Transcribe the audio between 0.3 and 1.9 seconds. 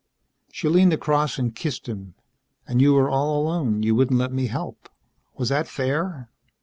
She leaned across and kissed